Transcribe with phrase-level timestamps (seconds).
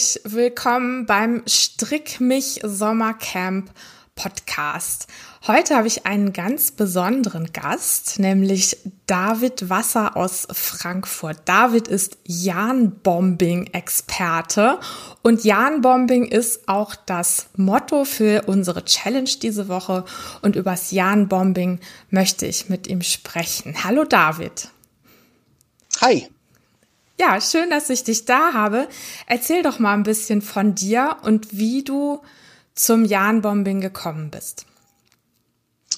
[0.00, 3.70] herzlich willkommen beim Strick mich Sommercamp
[4.14, 5.08] Podcast.
[5.46, 11.40] Heute habe ich einen ganz besonderen Gast, nämlich David Wasser aus Frankfurt.
[11.44, 14.80] David ist Jahn-Bombing-Experte
[15.20, 20.06] und Jahn-Bombing ist auch das Motto für unsere Challenge diese Woche
[20.40, 21.78] und übers Jahn-Bombing
[22.08, 23.84] möchte ich mit ihm sprechen.
[23.84, 24.70] Hallo David.
[26.00, 26.30] Hi.
[27.20, 28.88] Ja, schön, dass ich dich da habe.
[29.26, 32.22] Erzähl doch mal ein bisschen von dir und wie du
[32.74, 34.64] zum Jahn-Bombing gekommen bist.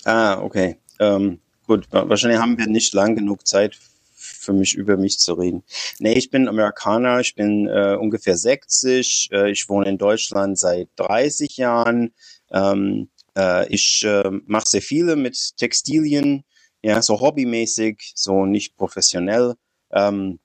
[0.02, 0.78] Ah, okay.
[0.98, 3.78] Ähm, gut, wahrscheinlich haben wir nicht lang genug Zeit
[4.16, 5.62] für mich über mich zu reden.
[6.00, 10.88] Nee, ich bin Amerikaner, ich bin äh, ungefähr 60, äh, ich wohne in Deutschland seit
[10.96, 12.12] 30 Jahren.
[12.50, 16.42] Ähm, äh, ich äh, mache sehr viele mit Textilien,
[16.82, 19.54] ja, so hobbymäßig, so nicht professionell.
[19.92, 20.40] Ähm,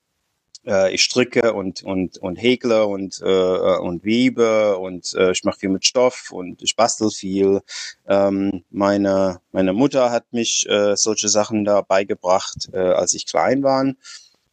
[0.67, 5.59] äh, ich stricke und und und häkle und äh, und webe und äh, ich mache
[5.59, 7.61] viel mit Stoff und ich bastel viel.
[8.07, 13.63] Ähm, meine meine Mutter hat mich äh, solche Sachen da beigebracht, äh, als ich klein
[13.63, 13.93] war.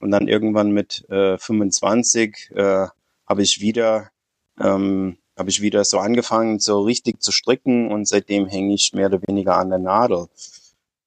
[0.01, 2.87] Und dann irgendwann mit äh, 25 äh,
[3.27, 4.11] habe ich wieder
[4.61, 9.07] ähm, habe ich wieder so angefangen, so richtig zu stricken und seitdem hänge ich mehr
[9.07, 10.29] oder weniger an der Nadel.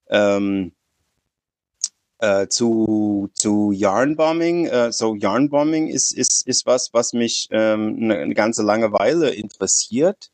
[0.09, 0.73] Ähm,
[2.19, 4.67] äh, zu, zu Yarnbombing.
[4.67, 9.29] Äh, so Yarnbombing ist, ist, ist was, was mich ähm, eine, eine ganze lange Weile
[9.29, 10.31] interessiert.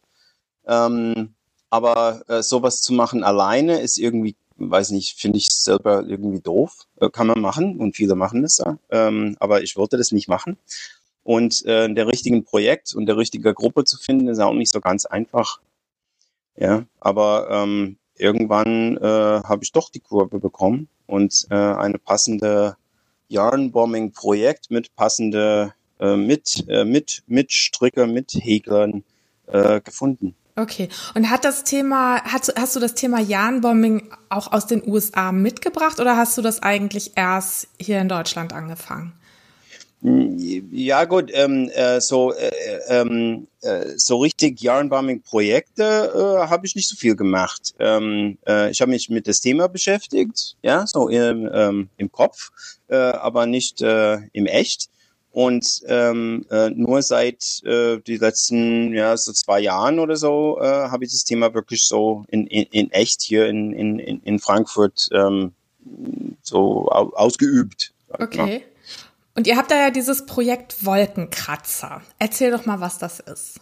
[0.65, 1.33] Ähm,
[1.69, 6.87] aber äh, sowas zu machen alleine ist irgendwie, weiß nicht, finde ich selber irgendwie doof.
[7.01, 8.77] Äh, kann man machen und viele machen ja.
[8.89, 10.57] Ähm, aber ich wollte das nicht machen.
[11.23, 14.81] Und äh, der richtigen Projekt und der richtigen Gruppe zu finden, ist auch nicht so
[14.81, 15.59] ganz einfach.
[16.55, 19.01] Ja, aber ähm, irgendwann äh,
[19.43, 22.77] habe ich doch die Kurve bekommen und äh, eine passende
[23.27, 29.03] Yarnbombing-Projekt mit passende äh, mit äh, mit mit Stricker, mit Häklern
[29.47, 30.35] äh, gefunden.
[30.55, 30.87] Okay.
[31.15, 35.99] Und hat das Thema, hast, hast du das Thema Yarnbombing auch aus den USA mitgebracht
[35.99, 39.13] oder hast du das eigentlich erst hier in Deutschland angefangen?
[40.05, 42.51] Ja gut, ähm, äh, so äh,
[42.89, 46.11] ähm, äh, so richtig Yarnbombing-Projekte
[46.43, 47.73] äh, habe ich nicht so viel gemacht.
[47.79, 52.51] Ähm, äh, ich habe mich mit das Thema beschäftigt, ja, so im, ähm, im Kopf,
[52.89, 54.89] äh, aber nicht äh, im Echt.
[55.31, 60.65] Und ähm, äh, nur seit äh, die letzten ja so zwei Jahren oder so äh,
[60.65, 65.07] habe ich das Thema wirklich so in, in, in echt hier in, in, in Frankfurt
[65.13, 65.53] ähm,
[66.41, 67.93] so ausgeübt.
[68.09, 68.63] Okay.
[69.35, 72.01] Und ihr habt da ja dieses Projekt Wolkenkratzer.
[72.19, 73.59] Erzähl doch mal, was das ist.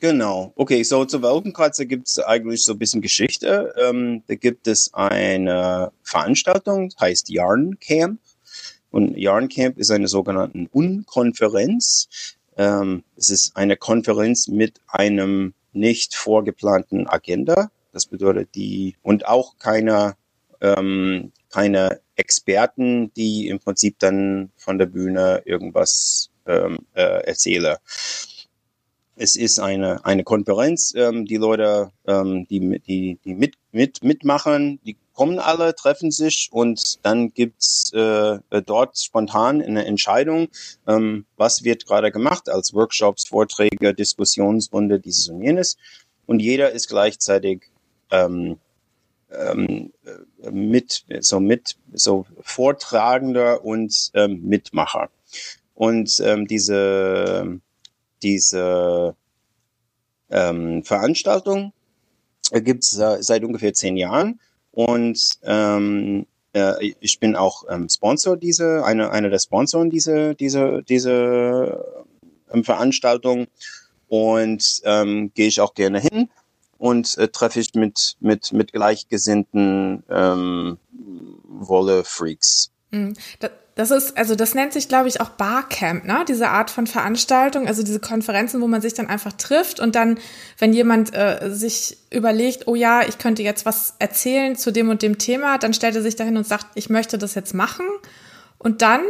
[0.00, 0.52] Genau.
[0.54, 3.74] Okay, so zu Wolkenkratzer gibt es eigentlich so ein bisschen Geschichte.
[3.76, 8.20] Ähm, da gibt es eine Veranstaltung, heißt Yarn Camp.
[8.90, 12.08] Und Yarn Camp ist eine sogenannte Unkonferenz.
[12.56, 17.70] Ähm, es ist eine Konferenz mit einem nicht vorgeplanten Agenda.
[17.92, 20.16] Das bedeutet die und auch keine
[20.60, 27.76] ähm, keine Experten, die im Prinzip dann von der Bühne irgendwas ähm, äh, erzählen.
[29.20, 34.78] Es ist eine, eine Konferenz, ähm, die Leute, ähm, die, die, die mit, mit, mitmachen,
[34.84, 40.46] die kommen alle, treffen sich und dann gibt's äh, dort spontan eine Entscheidung,
[40.86, 45.76] ähm, was wird gerade gemacht als Workshops, Vorträge, Diskussionsrunde, dieses und jenes.
[46.26, 47.64] Und jeder ist gleichzeitig
[48.12, 48.58] ähm,
[49.30, 49.92] ähm,
[50.42, 55.10] äh, mit so mit so Vortragender und ähm, Mitmacher.
[55.74, 57.60] Und ähm, diese
[58.22, 59.14] diese
[60.30, 61.72] ähm, Veranstaltung
[62.52, 64.40] gibt es seit ungefähr zehn Jahren.
[64.72, 70.82] Und ähm, äh, ich bin auch ähm, Sponsor diese eine einer der Sponsoren diese diese
[70.82, 72.04] diese
[72.52, 73.46] ähm, Veranstaltung.
[74.08, 76.30] Und ähm, gehe ich auch gerne hin
[76.78, 80.78] und äh, treffe ich mit, mit, mit gleichgesinnten ähm,
[81.44, 82.70] Wolle-Freaks.
[82.90, 83.14] Mhm.
[83.74, 86.24] Das ist, also das nennt sich, glaube ich, auch Barcamp, ne?
[86.26, 90.18] Diese Art von Veranstaltung, also diese Konferenzen, wo man sich dann einfach trifft und dann,
[90.58, 95.02] wenn jemand äh, sich überlegt, oh ja, ich könnte jetzt was erzählen zu dem und
[95.02, 97.86] dem Thema, dann stellt er sich dahin und sagt, ich möchte das jetzt machen.
[98.58, 99.02] Und dann,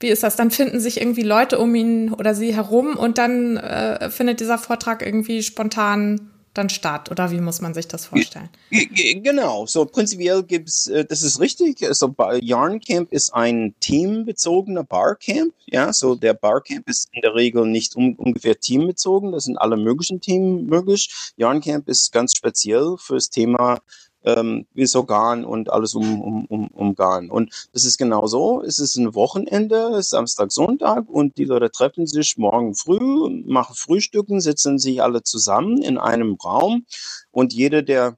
[0.00, 0.36] wie ist das?
[0.36, 4.56] Dann finden sich irgendwie Leute um ihn oder sie herum und dann äh, findet dieser
[4.56, 8.48] Vortrag irgendwie spontan dann statt oder wie muss man sich das vorstellen?
[8.70, 15.52] Genau, so prinzipiell gibt's, äh, das ist richtig, so Yarn Camp ist ein teambezogener Barcamp,
[15.66, 19.76] ja, so der Barcamp ist in der Regel nicht um, ungefähr teambezogen, das sind alle
[19.76, 21.10] möglichen Themen möglich.
[21.36, 23.80] Yarn Camp ist ganz speziell fürs Thema
[24.24, 27.30] ähm, wie so Garn und alles um, um, um, um Garn.
[27.30, 28.62] Und das ist genau so.
[28.62, 34.40] Es ist ein Wochenende, Samstag, Sonntag und die Leute treffen sich morgen früh, machen Frühstücken,
[34.40, 36.86] sitzen sich alle zusammen in einem Raum
[37.30, 38.16] und jeder, der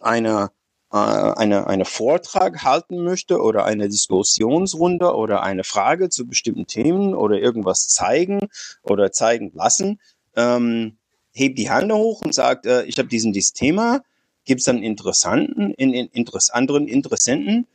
[0.00, 0.50] eine
[0.92, 7.14] äh, eine, eine Vortrag halten möchte oder eine Diskussionsrunde oder eine Frage zu bestimmten Themen
[7.14, 8.48] oder irgendwas zeigen
[8.82, 10.00] oder zeigen lassen,
[10.36, 10.98] ähm,
[11.32, 14.02] hebt die Hände hoch und sagt, äh, ich habe diesen dieses Thema,
[14.44, 17.66] gibt es dann Interessanten, in, in, Interess anderen Interessenten.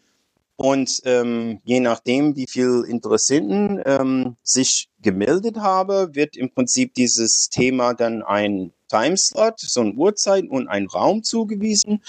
[0.55, 7.49] Und ähm, je nachdem, wie viel Interessenten ähm, sich gemeldet habe, wird im Prinzip dieses
[7.49, 12.03] Thema dann ein Timeslot, so eine Uhrzeit und ein Raum zugewiesen.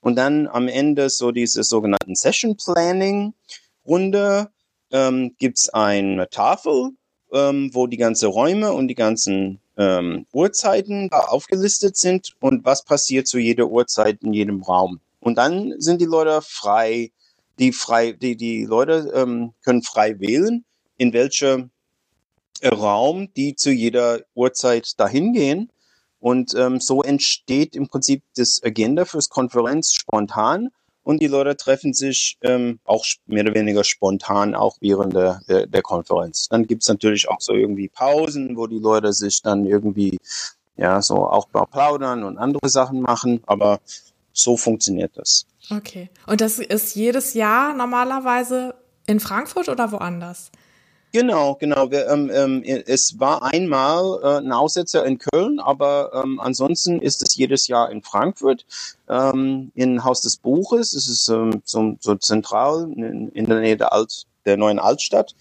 [0.00, 3.34] Und dann am Ende so diese sogenannten Session Planning
[3.86, 4.50] Runde
[4.90, 6.90] ähm, gibt es eine Tafel,
[7.32, 13.26] ähm, wo die ganzen Räume und die ganzen ähm, Uhrzeiten aufgelistet sind und was passiert
[13.26, 15.00] zu jeder Uhrzeit in jedem Raum.
[15.20, 17.10] Und dann sind die Leute frei,
[17.58, 20.64] die frei, die, die Leute ähm, können frei wählen,
[20.96, 21.70] in welchem
[22.64, 25.70] Raum die zu jeder Uhrzeit dahin gehen.
[26.20, 30.68] Und ähm, so entsteht im Prinzip das Agenda fürs Konferenz spontan
[31.02, 35.66] und die Leute treffen sich ähm, auch mehr oder weniger spontan auch während der, der,
[35.66, 36.48] der Konferenz.
[36.48, 40.18] Dann gibt's natürlich auch so irgendwie Pausen, wo die Leute sich dann irgendwie
[40.76, 43.80] ja so auch mal plaudern und andere Sachen machen, aber
[44.32, 45.46] so funktioniert das.
[45.70, 46.10] Okay.
[46.26, 48.74] Und das ist jedes Jahr normalerweise
[49.06, 50.50] in Frankfurt oder woanders?
[51.12, 51.90] Genau, genau.
[51.90, 57.22] Wir, ähm, ähm, es war einmal äh, ein Aussetzer in Köln, aber ähm, ansonsten ist
[57.22, 58.64] es jedes Jahr in Frankfurt,
[59.10, 60.94] ähm, in Haus des Buches.
[60.94, 65.34] Es ist ähm, so, so zentral in, in der Nähe der, Alt, der neuen Altstadt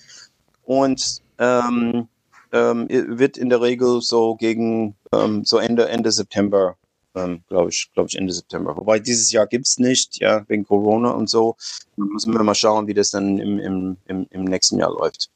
[0.64, 2.10] und ähm,
[2.52, 6.76] ähm, wird in der Regel so gegen ähm, so Ende Ende September,
[7.16, 8.76] ähm, glaube ich, glaube ich Ende September.
[8.76, 11.56] Wobei dieses Jahr gibt's nicht, ja wegen Corona und so.
[11.96, 15.30] Müssen wir mal schauen, wie das dann im, im, im, im nächsten Jahr läuft.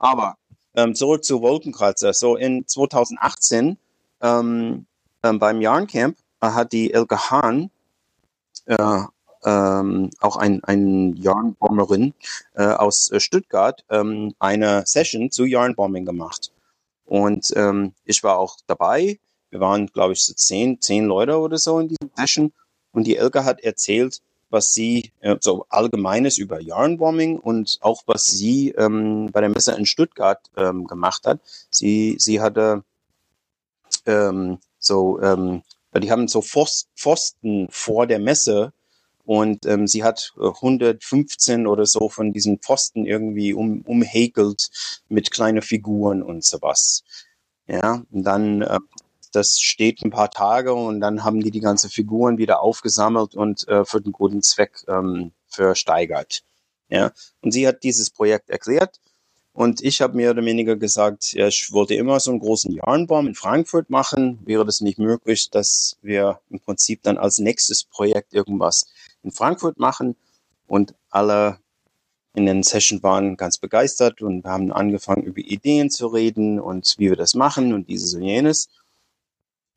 [0.00, 0.36] Aber
[0.74, 2.12] ähm, zurück zu Wolkenkratzer.
[2.12, 3.76] So in 2018
[4.22, 4.86] ähm,
[5.22, 7.70] ähm, beim Yarncamp äh, hat die Elke Hahn
[8.66, 9.02] äh,
[9.44, 12.14] ähm, auch ein, ein Yarnbomberin
[12.54, 16.50] äh, aus Stuttgart ähm, eine Session zu Yarnbombing gemacht.
[17.04, 19.18] Und ähm, ich war auch dabei.
[19.50, 22.52] Wir waren, glaube ich, so zehn, zehn Leute oder so in dieser Session.
[22.92, 24.20] Und die Elke hat erzählt,
[24.50, 29.72] was sie, äh, so allgemeines über Yarnbombing und auch was sie ähm, bei der Messe
[29.72, 31.40] in Stuttgart ähm, gemacht hat.
[31.70, 32.84] Sie, sie hatte
[34.06, 35.62] ähm, so, ähm,
[35.96, 38.72] die haben so Pfosten vor der Messe
[39.24, 44.70] und ähm, sie hat 115 oder so von diesen Pfosten irgendwie um, umhäkelt
[45.08, 47.04] mit kleinen Figuren und sowas.
[47.66, 48.78] Ja, und dann äh,
[49.32, 53.66] das steht ein paar Tage und dann haben die die ganze Figuren wieder aufgesammelt und
[53.68, 56.42] äh, für den guten Zweck ähm, versteigert.
[56.88, 59.00] Ja, und sie hat dieses Projekt erklärt
[59.52, 63.26] und ich habe mehr oder weniger gesagt, ja, ich wollte immer so einen großen Yarnbaum
[63.26, 64.38] in Frankfurt machen.
[64.44, 68.86] Wäre das nicht möglich, dass wir im Prinzip dann als nächstes Projekt irgendwas
[69.22, 70.16] in Frankfurt machen?
[70.66, 71.58] Und alle
[72.34, 77.08] in den Session waren ganz begeistert und haben angefangen, über Ideen zu reden und wie
[77.08, 78.68] wir das machen und dieses und jenes.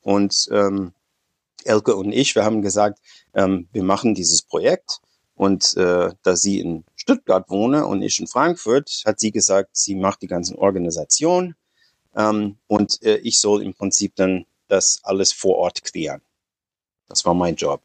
[0.03, 0.93] Und ähm,
[1.63, 2.99] Elke und ich, wir haben gesagt,
[3.33, 4.99] ähm, wir machen dieses Projekt.
[5.35, 9.95] Und äh, da sie in Stuttgart wohne und ich in Frankfurt, hat sie gesagt, sie
[9.95, 11.55] macht die ganzen Organisation
[12.15, 16.21] ähm, und äh, ich soll im Prinzip dann das alles vor Ort klären.
[17.07, 17.81] Das war mein Job.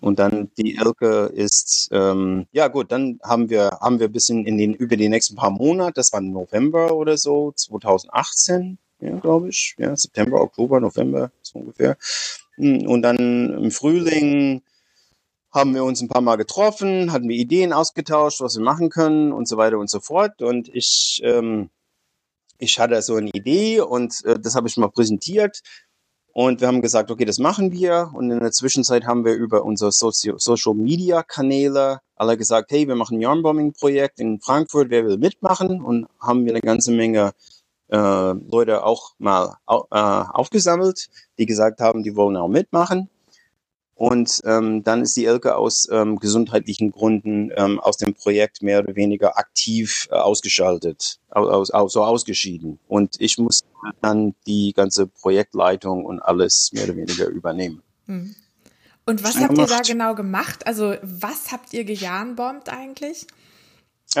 [0.00, 4.44] Und dann die Elke ist, ähm, ja gut, dann haben wir, haben wir ein bisschen
[4.46, 9.50] in den, über die nächsten paar Monate, das war November oder so, 2018, ja, glaube
[9.50, 9.74] ich.
[9.78, 11.96] Ja, September, Oktober, November, so ungefähr.
[12.56, 14.62] Hm, und dann im Frühling
[15.52, 19.32] haben wir uns ein paar Mal getroffen, hatten wir Ideen ausgetauscht, was wir machen können
[19.32, 20.42] und so weiter und so fort.
[20.42, 21.70] Und ich, ähm,
[22.58, 25.62] ich hatte so eine Idee und äh, das habe ich mal präsentiert.
[26.32, 28.10] Und wir haben gesagt, okay, das machen wir.
[28.12, 32.88] Und in der Zwischenzeit haben wir über unsere Socio Social Media Kanäle alle gesagt, hey,
[32.88, 35.80] wir machen ein Yarnbombing Projekt in Frankfurt, wer will mitmachen?
[35.82, 37.32] Und haben wir eine ganze Menge
[37.94, 41.08] äh, Leute auch mal au, äh, aufgesammelt,
[41.38, 43.08] die gesagt haben, die wollen auch mitmachen.
[43.94, 48.80] Und ähm, dann ist die Elke aus ähm, gesundheitlichen Gründen ähm, aus dem Projekt mehr
[48.80, 52.80] oder weniger aktiv äh, ausgeschaltet, aus, aus, so ausgeschieden.
[52.88, 53.60] Und ich muss
[54.02, 57.82] dann die ganze Projektleitung und alles mehr oder weniger übernehmen.
[58.06, 58.34] Hm.
[59.06, 60.66] Und was habt ihr da genau gemacht?
[60.66, 63.28] Also was habt ihr gejahnbombt eigentlich?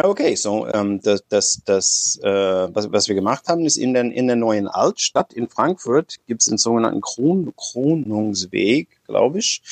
[0.02, 2.28] Okay, so ähm, das, das, das äh,
[2.74, 6.42] was, was wir gemacht haben, ist in der, in der neuen Altstadt in Frankfurt gibt
[6.42, 9.62] es den sogenannten Kron Kronungsweg, glaube ich.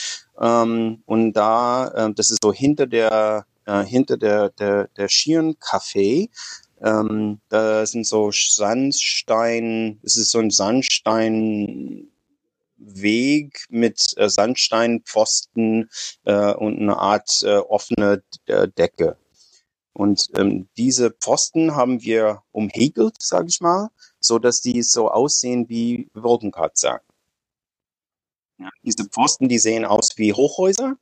[0.40, 5.54] Ähm, und da, äh, das ist so hinter der äh, hinter der der der Schieren
[5.54, 6.28] Café.
[6.80, 12.08] Ähm, da sind so Sandstein, es ist so ein Sandstein
[12.76, 15.88] Weg mit äh, Sandsteinpfosten
[16.24, 19.16] äh, und eine Art äh, offene äh, Decke.
[19.92, 25.68] Und ähm, diese Pfosten haben wir umhegelt, sage ich mal, so dass die so aussehen
[25.68, 27.00] wie Wolkenkratzer.
[28.58, 30.96] Ja, diese Pfosten, die sehen aus wie Hochhäuser.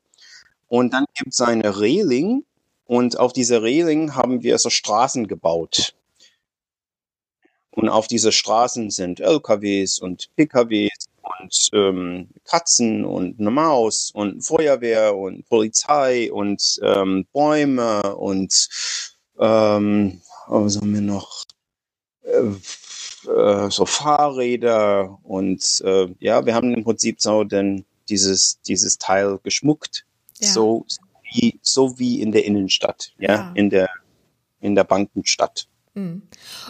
[0.67, 2.45] Und dann gibt es eine Reling
[2.85, 5.95] und auf dieser Reling haben wir so Straßen gebaut.
[7.71, 14.43] Und auf diese Straßen sind LKWs und PKWs und ähm, Katzen und eine Maus und
[14.43, 18.69] Feuerwehr und Polizei und ähm, Bäume und
[19.39, 21.45] ähm, was haben wir noch?
[22.23, 22.55] Äh,
[23.29, 29.39] äh, so Fahrräder und äh, ja, wir haben im Prinzip so denn dieses dieses Teil
[29.43, 30.07] geschmuckt,
[30.39, 30.49] ja.
[30.49, 30.87] so
[31.33, 33.53] wie so wie in der Innenstadt, ja, ja.
[33.55, 33.91] in der
[34.61, 35.69] in der Bankenstadt.
[35.95, 36.23] Hm.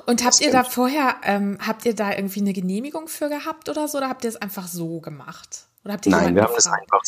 [0.06, 3.86] Und habt ihr da vorher, ähm, habt ihr da irgendwie eine Genehmigung für gehabt oder
[3.86, 5.66] so, oder habt ihr es einfach so gemacht?
[5.84, 7.02] Oder habt ihr Nein, wir haben das einfach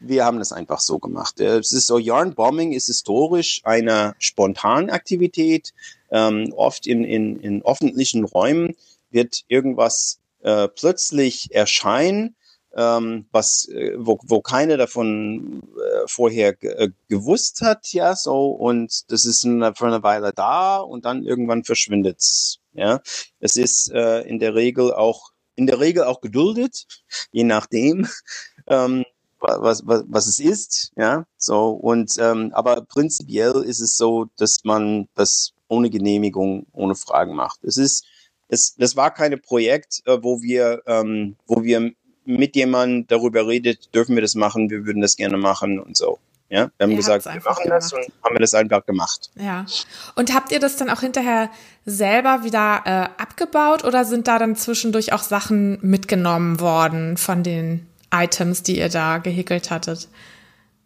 [0.00, 1.40] wir haben das einfach so gemacht.
[1.40, 5.72] Es ist so, Yarnbombing ist historisch eine Spontanaktivität.
[6.10, 8.76] Ähm, oft in, in, in öffentlichen Räumen
[9.10, 12.36] wird irgendwas äh, plötzlich erscheinen
[12.76, 19.10] ähm, was, äh, wo, wo keine davon äh, vorher äh, gewusst hat, ja, so, und
[19.10, 23.00] das ist eine, für eine Weile da und dann irgendwann verschwindet's, ja.
[23.40, 26.86] Es ist äh, in der Regel auch, in der Regel auch geduldet,
[27.32, 28.06] je nachdem,
[28.66, 29.04] ähm,
[29.40, 34.64] was, was, was es ist, ja, so, und, ähm, aber prinzipiell ist es so, dass
[34.64, 37.64] man das ohne Genehmigung, ohne Fragen macht.
[37.64, 38.04] Es ist,
[38.48, 41.92] es, das war keine Projekt, äh, wo wir, ähm, wo wir
[42.26, 46.18] mit jemandem darüber redet, dürfen wir das machen, wir würden das gerne machen und so.
[46.48, 47.82] Ja, wir haben ihr gesagt, wir machen gemacht.
[47.82, 49.30] das und haben wir das einfach gemacht.
[49.34, 49.66] Ja.
[50.14, 51.50] Und habt ihr das dann auch hinterher
[51.84, 57.86] selber wieder äh, abgebaut oder sind da dann zwischendurch auch Sachen mitgenommen worden von den
[58.14, 60.08] Items, die ihr da gehäkelt hattet?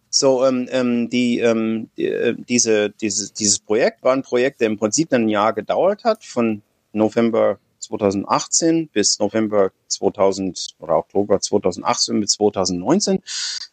[0.09, 4.69] So, ähm, ähm, die, ähm, die, äh, diese, diese, dieses Projekt war ein Projekt, der
[4.69, 7.59] im Prinzip ein Jahr gedauert hat, von November
[7.91, 13.23] 2018 bis November 2000 oder Oktober 2018 bis 2019.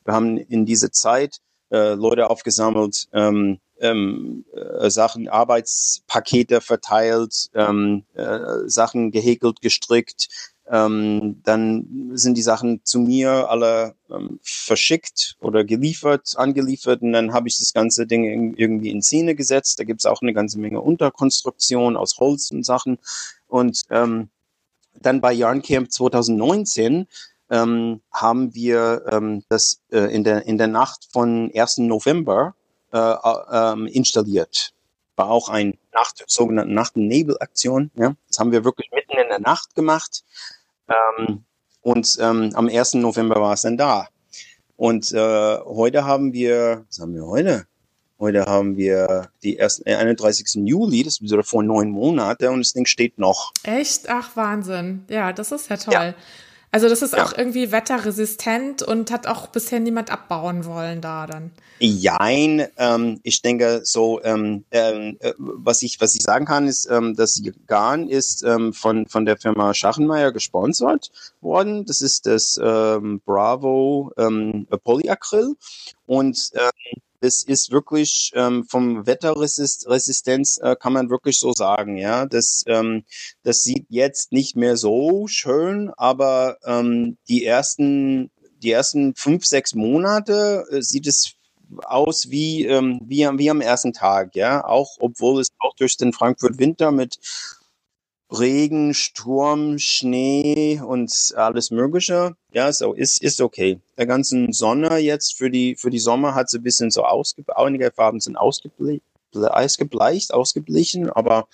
[0.04, 1.40] Wir haben in diese Zeit
[1.72, 10.30] äh, Leute aufgesammelt, ähm, ähm, äh, Sachen, Arbeitspakete verteilt, ähm, äh, Sachen gehäkelt, gestrickt.
[10.70, 17.32] Ähm, dann sind die Sachen zu mir alle ähm, verschickt oder geliefert, angeliefert und dann
[17.32, 19.80] habe ich das ganze Ding irgendwie in Szene gesetzt.
[19.80, 22.98] Da gibt es auch eine ganze Menge Unterkonstruktion aus Holz und Sachen.
[23.48, 24.30] Und ähm,
[24.94, 27.08] dann bei Yarn Camp 2019
[27.50, 31.80] ähm, haben wir ähm, das äh, in, der, in der Nacht von 1.
[31.80, 32.56] November
[32.92, 34.74] äh, äh, installiert.
[35.16, 37.92] War auch ein Nacht, sogenannte Nacht- und Nebelaktion.
[37.96, 38.16] Ja?
[38.28, 40.24] Das haben wir wirklich mitten in der Nacht gemacht.
[40.90, 41.44] Ähm,
[41.82, 42.96] und ähm, am 1.
[42.96, 44.08] November war es dann da.
[44.76, 47.66] Und äh, heute haben wir, was haben wir heute?
[48.20, 50.68] Heute haben wir die ersten, äh, 31.
[50.68, 53.52] Juli, das ist wieder vor neun Monaten und das Ding steht noch.
[53.64, 54.10] Echt?
[54.10, 55.06] Ach, Wahnsinn.
[55.08, 55.94] Ja, das ist ja toll.
[55.94, 56.14] Ja.
[56.72, 57.24] Also das ist ja.
[57.24, 61.52] auch irgendwie wetterresistent und hat auch bisher niemand abbauen wollen da dann.
[61.80, 66.90] Jein, ähm, ich denke so, ähm, ähm, äh, was ich was ich sagen kann, ist,
[66.92, 71.86] ähm, das Garn ist ähm, von von der Firma Schachenmeier gesponsert worden.
[71.86, 75.56] Das ist das ähm, Bravo ähm, Polyacryl
[76.06, 82.26] und ähm, das ist wirklich ähm, vom Wetterresistenz äh, kann man wirklich so sagen, ja.
[82.26, 83.06] Das, ähm,
[83.44, 88.32] das sieht jetzt nicht mehr so schön, aber ähm, die ersten,
[88.62, 91.34] die ersten fünf, sechs Monate äh, sieht es
[91.84, 94.64] aus wie, ähm, wie, wie am ersten Tag, ja.
[94.64, 97.18] Auch obwohl es auch durch den Frankfurt Winter mit
[98.32, 102.36] Regen, Sturm, Schnee und alles Mögliche.
[102.52, 103.80] Ja, so ist, ist okay.
[103.98, 107.58] Der ganzen Sonne jetzt für die, für die Sommer hat sie ein bisschen so ausgebleicht,
[107.58, 109.04] einige Farben sind ausgebleicht,
[109.34, 111.48] ausgebleicht, ausgeblichen, aber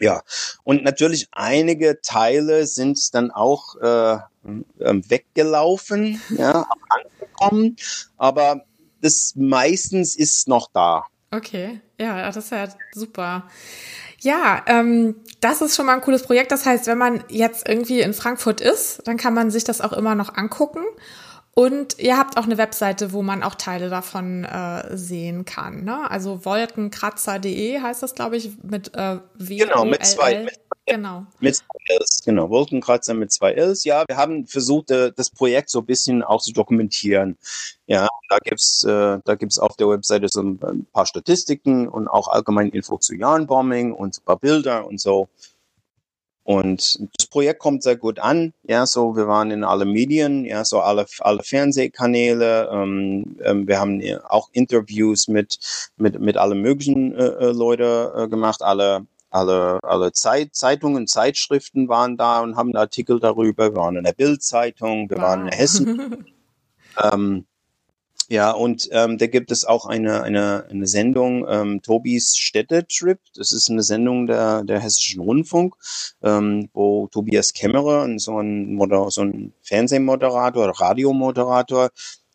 [0.00, 0.22] ja.
[0.64, 7.76] Und natürlich einige Teile sind dann auch äh, ähm, weggelaufen, ja, angekommen,
[8.16, 8.64] aber
[9.00, 11.06] das meistens ist noch da.
[11.30, 13.48] Okay, ja, das ist ja super.
[14.20, 16.52] Ja, ähm, das ist schon mal ein cooles Projekt.
[16.52, 19.92] Das heißt, wenn man jetzt irgendwie in Frankfurt ist, dann kann man sich das auch
[19.92, 20.84] immer noch angucken.
[21.52, 25.84] Und ihr habt auch eine Webseite, wo man auch Teile davon äh, sehen kann.
[25.84, 26.10] Ne?
[26.10, 30.44] Also wolkenkratzer.de heißt das, glaube ich, mit äh, w Genau, mit zwei.
[30.44, 30.59] Mit,
[30.90, 31.26] genau.
[31.40, 32.50] Mit zwei Ls, genau.
[32.50, 33.84] Wolkenkratzer mit zwei Ls.
[33.84, 37.36] Ja, wir haben versucht, äh, das Projekt so ein bisschen auch zu dokumentieren.
[37.86, 42.28] Ja, da gibt's äh, da gibt's auf der Webseite so ein paar Statistiken und auch
[42.28, 45.28] allgemein Info zu Yarnbombing und ein paar Bilder und so.
[46.42, 48.54] Und das Projekt kommt sehr gut an.
[48.64, 52.68] Ja, so wir waren in alle Medien, ja, so alle alle Fernsehkanäle.
[52.72, 55.58] Ähm, ähm, wir haben auch Interviews mit
[55.96, 58.62] mit mit allen möglichen äh, äh, Leute äh, gemacht.
[58.62, 63.70] Alle alle alle Zeit, Zeitungen, Zeitschriften waren da und haben Artikel darüber.
[63.72, 65.24] Wir waren in der Bildzeitung, wir wow.
[65.24, 66.26] waren in Hessen.
[67.12, 67.46] ähm,
[68.30, 73.18] ja, und ähm, da gibt es auch eine, eine, eine Sendung, ähm, Tobis Städtetrip.
[73.34, 75.74] Das ist eine Sendung der, der Hessischen Rundfunk,
[76.22, 81.90] ähm, wo Tobias Kämmerer, so ein, Moder so ein Fernsehmoderator, Radiomoderator,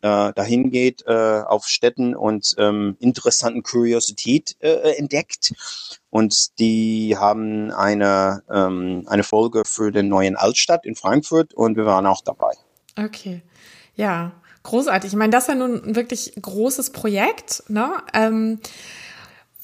[0.06, 5.52] äh, dahin geht äh, auf Städten und ähm, interessanten Kuriosität äh, entdeckt.
[6.12, 11.86] Und die haben eine, ähm, eine Folge für den neuen Altstadt in Frankfurt und wir
[11.86, 12.52] waren auch dabei.
[12.96, 13.42] Okay.
[13.96, 14.34] Ja,
[14.66, 15.12] Großartig.
[15.12, 17.62] Ich meine, das ist ja nun ein wirklich großes Projekt.
[17.68, 17.92] Ne?
[18.16, 18.60] Ähm,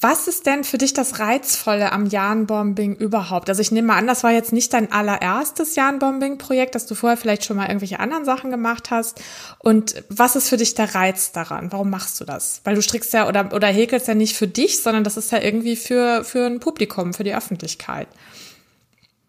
[0.02, 3.48] was ist denn für dich das Reizvolle am Jahrenbombing überhaupt?
[3.48, 7.16] Also ich nehme mal an, das war jetzt nicht dein allererstes Jahrenbombing-Projekt, dass du vorher
[7.16, 9.22] vielleicht schon mal irgendwelche anderen Sachen gemacht hast.
[9.60, 11.70] Und was ist für dich der Reiz daran?
[11.70, 12.60] Warum machst du das?
[12.64, 15.40] Weil du strickst ja oder, oder häkelst ja nicht für dich, sondern das ist ja
[15.40, 18.08] irgendwie für, für ein Publikum, für die Öffentlichkeit.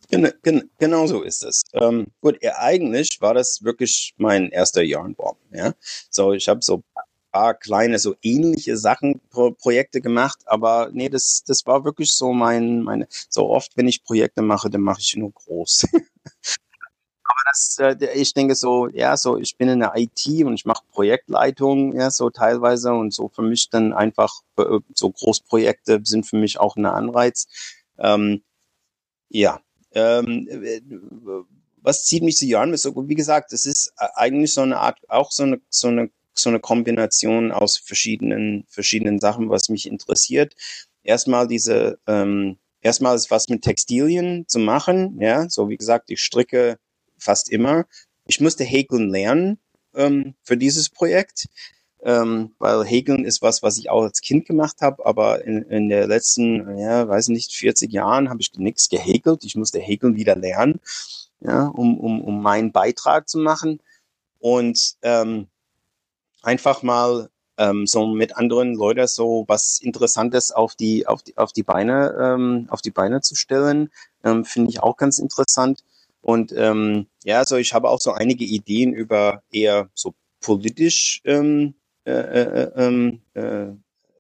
[0.10, 1.62] Gen gen genau so ist es.
[1.74, 5.38] Ähm, gut, ja, eigentlich war das wirklich mein erster Yarnbomb.
[5.52, 5.74] Ja?
[6.10, 6.84] So, ich habe so
[7.34, 12.32] paar kleine, so ähnliche Sachen, Pro Projekte gemacht, aber nee, das, das war wirklich so
[12.32, 15.88] mein, meine, so oft, wenn ich Projekte mache, dann mache ich nur groß.
[17.24, 20.66] aber das, äh, ich denke so, ja, so, ich bin in der IT und ich
[20.66, 26.26] mache Projektleitung, ja, so teilweise und so für mich dann einfach, äh, so Großprojekte sind
[26.26, 27.48] für mich auch ein Anreiz.
[27.98, 28.44] Ähm,
[29.30, 29.60] ja,
[29.94, 30.82] ähm, äh,
[31.82, 32.76] was zieht mich zu Jahren?
[32.78, 36.12] So, wie gesagt, es ist äh, eigentlich so eine Art, auch so eine, so eine,
[36.34, 40.56] so eine Kombination aus verschiedenen, verschiedenen Sachen, was mich interessiert.
[41.04, 46.22] Erstmal diese, ähm, erstmal ist was mit Textilien zu machen, ja, so wie gesagt, ich
[46.22, 46.78] stricke
[47.18, 47.86] fast immer.
[48.26, 49.60] Ich musste häkeln lernen
[49.96, 51.48] ähm, für dieses Projekt
[52.06, 55.90] ähm, weil Häkeln ist was, was ich auch als Kind gemacht habe, aber in, in
[55.90, 59.46] der letzten, ja, weiß nicht, 40 Jahren habe ich nichts gehäkelt.
[59.46, 60.80] Ich musste Häkeln wieder lernen,
[61.40, 63.82] ja, um, um, um meinen Beitrag zu machen
[64.40, 65.48] und ähm,
[66.44, 71.54] einfach mal ähm, so mit anderen Leuten so was Interessantes auf die auf die auf
[71.54, 73.90] die Beine ähm, auf die Beine zu stellen,
[74.24, 75.84] ähm, finde ich auch ganz interessant.
[76.22, 81.76] Und ähm, ja, so ich habe auch so einige Ideen über eher so politisch ähm,
[82.06, 83.68] äh, äh, ähm, äh,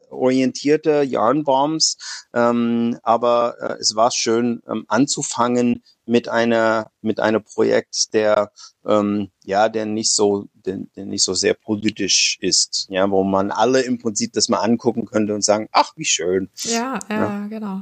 [0.10, 1.98] orientierte Yarnbombs,
[2.34, 8.52] ähm, aber äh, es war schön ähm, anzufangen mit einer mit einem Projekt, der
[8.86, 13.52] ähm, ja, der nicht so der, der nicht so sehr politisch ist, ja, wo man
[13.52, 16.50] alle im Prinzip das mal angucken könnte und sagen, ach wie schön.
[16.64, 17.48] Ja, ja, ja.
[17.48, 17.82] genau.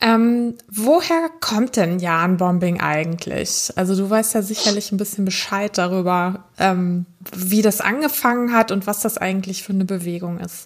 [0.00, 3.72] Ähm, woher kommt denn Yarnbombing eigentlich?
[3.76, 8.86] Also du weißt ja sicherlich ein bisschen Bescheid darüber, ähm, wie das angefangen hat und
[8.86, 10.64] was das eigentlich für eine Bewegung ist.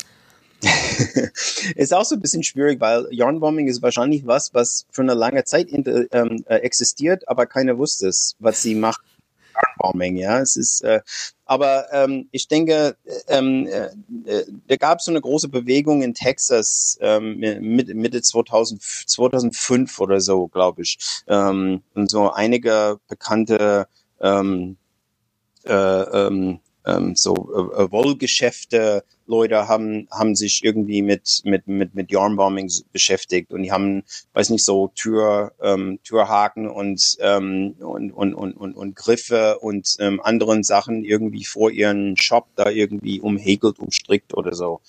[1.76, 5.44] ist auch so ein bisschen schwierig, weil Yarnbombing ist wahrscheinlich was, was für eine lange
[5.44, 9.00] Zeit in, ähm, äh, existiert, aber keiner wusste es, was sie macht.
[9.54, 11.00] Yarnbombing, ja, es ist, äh,
[11.44, 12.96] aber ähm, ich denke,
[13.28, 13.88] ähm, äh,
[14.30, 20.00] äh da gab es so eine große Bewegung in Texas ähm, mit, Mitte 2000, 2005
[20.00, 23.88] oder so, glaube ich, ähm, und so einige bekannte
[24.20, 24.76] ähm,
[25.64, 31.94] äh, ähm, ähm, so äh, äh, Wollgeschäfte, Leute haben haben sich irgendwie mit mit mit
[31.94, 38.12] mit Yarnbombing beschäftigt und die haben, weiß nicht so Tür ähm, Türhaken und ähm, und,
[38.12, 43.20] und und und und Griffe und ähm, anderen Sachen irgendwie vor ihren Shop da irgendwie
[43.20, 44.80] umhäkelt, umstrickt oder so.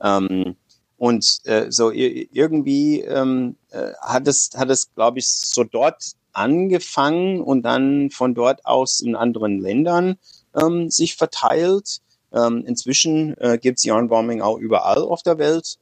[0.00, 0.56] Ähm,
[0.96, 7.40] und äh, so irgendwie ähm, äh, hat es hat es glaube ich so dort angefangen
[7.40, 10.16] und dann von dort aus in anderen Ländern
[10.54, 12.00] ähm, sich verteilt.
[12.32, 15.78] Ähm, inzwischen äh, gibt es Yarnbombing auch überall auf der Welt.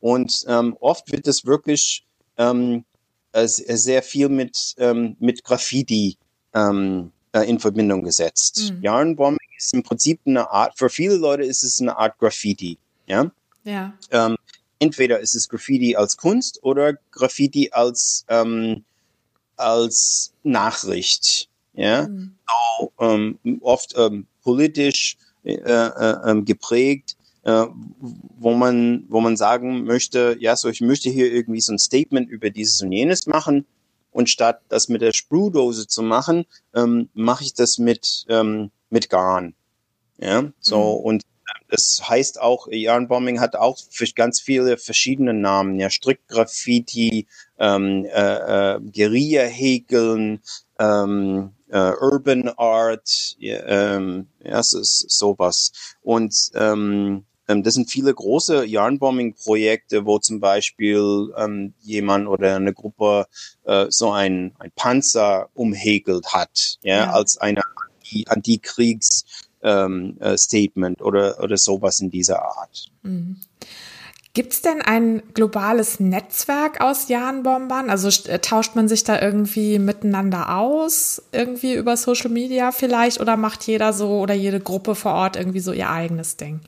[0.00, 2.04] Und ähm, oft wird es wirklich
[2.36, 2.84] ähm,
[3.32, 6.18] äh, sehr viel mit, ähm, mit Graffiti
[6.52, 8.72] ähm, äh, in Verbindung gesetzt.
[8.72, 8.82] Mhm.
[8.82, 12.78] Yarnbombing ist im Prinzip eine Art, für viele Leute ist es eine Art Graffiti.
[13.06, 13.30] Ja.
[13.64, 13.92] ja.
[14.10, 14.36] Ähm,
[14.78, 18.84] entweder ist es Graffiti als Kunst oder Graffiti als, ähm,
[19.56, 21.48] als Nachricht.
[21.72, 22.33] Ja, mhm.
[22.78, 27.66] So, ähm, oft ähm, politisch äh, äh, ähm, geprägt, äh,
[28.38, 32.30] wo man, wo man sagen möchte, ja, so ich möchte hier irgendwie so ein Statement
[32.30, 33.66] über dieses und jenes machen.
[34.10, 39.10] Und statt das mit der Sprühdose zu machen, ähm, mache ich das mit, ähm, mit
[39.10, 39.54] Garn.
[40.18, 41.04] Ja, so mhm.
[41.04, 41.22] und
[41.68, 47.26] das heißt auch, Yarnbombing hat auch für ganz viele verschiedene Namen, ja, Strickgraffiti,
[47.58, 50.40] ähm, äh, äh, Guerilla-Häkeln,
[50.78, 55.72] ähm, äh, Urban Art, ja, ähm, ja, es ist sowas.
[56.02, 62.72] Und ähm, ähm, das sind viele große Yarnbombing-Projekte, wo zum Beispiel ähm, jemand oder eine
[62.72, 63.26] Gruppe
[63.64, 67.10] äh, so ein, ein Panzer umhäkelt hat, ja, ja.
[67.10, 67.62] als eine
[68.26, 69.24] Antikriegs-
[69.64, 72.86] ähm, äh, Statement oder, oder sowas in dieser Art.
[73.02, 73.40] Mhm.
[74.34, 77.88] Gibt es denn ein globales Netzwerk aus Jahnbombern?
[77.88, 83.36] Also äh, tauscht man sich da irgendwie miteinander aus, irgendwie über Social Media vielleicht, oder
[83.36, 86.60] macht jeder so oder jede Gruppe vor Ort irgendwie so ihr eigenes Ding?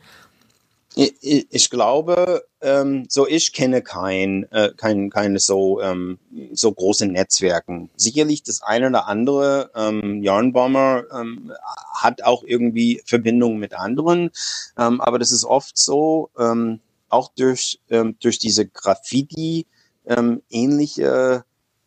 [0.95, 6.19] Ich, ich glaube, ähm, so ich kenne kein, äh, kein, keine so, ähm,
[6.53, 7.91] so große Netzwerken.
[7.97, 11.53] Sicherlich das eine oder andere ähm, Yarnbomber ähm,
[11.95, 14.31] hat auch irgendwie Verbindungen mit anderen,
[14.79, 16.81] ähm, aber das ist oft so, ähm,
[17.17, 19.67] auch durch, ähm, durch diese Graffiti
[20.05, 21.45] ähm, ähnliche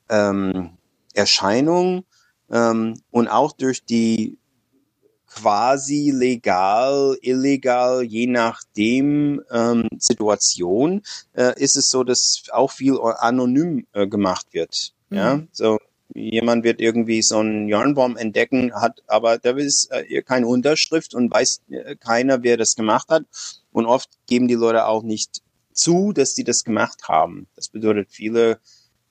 [0.09, 0.71] ähm,
[1.13, 2.03] Erscheinung
[2.49, 4.39] ähm, und auch durch die
[5.27, 13.85] quasi legal, illegal, je nachdem ähm, Situation, äh, ist es so, dass auch viel anonym
[13.93, 14.93] äh, gemacht wird.
[15.09, 15.17] Mhm.
[15.17, 15.77] Ja, so
[16.19, 21.31] jemand wird irgendwie so einen Yarnbaum entdecken, hat aber da ist äh, keine Unterschrift und
[21.31, 23.23] weiß äh, keiner, wer das gemacht hat.
[23.71, 25.41] Und oft geben die Leute auch nicht
[25.73, 27.47] zu, dass sie das gemacht haben.
[27.55, 28.59] Das bedeutet, viele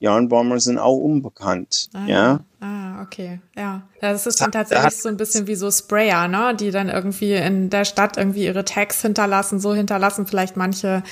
[0.01, 1.89] Yarnbomber sind auch unbekannt.
[1.93, 2.41] Ah, ja.
[2.61, 3.41] Ah, okay.
[3.57, 3.89] Ja.
[4.01, 6.55] Das ist dann tatsächlich so ein bisschen wie so Sprayer, ne?
[6.55, 9.59] Die dann irgendwie in der Stadt irgendwie ihre Tags hinterlassen.
[9.59, 11.03] So hinterlassen vielleicht manche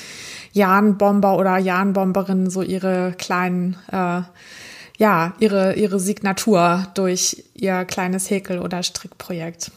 [0.52, 4.22] Yarnbomber oder Yarnbomberinnen so ihre kleinen, äh,
[4.98, 9.70] ja, ihre, ihre Signatur durch ihr kleines Häkel- oder Strickprojekt.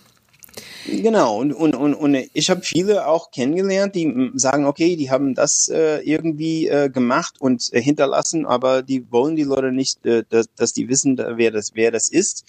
[0.86, 5.36] Genau, und, und, und, und ich habe viele auch kennengelernt, die sagen, okay, die haben
[5.36, 10.24] das äh, irgendwie äh, gemacht und äh, hinterlassen, aber die wollen die Leute nicht, äh,
[10.30, 12.46] dass, dass die wissen, wer das, wer das ist.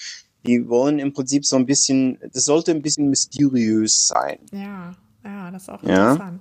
[0.47, 4.39] Die wollen im Prinzip so ein bisschen, das sollte ein bisschen mysteriös sein.
[4.53, 6.13] Ja, ja, das ist auch ja.
[6.13, 6.41] interessant.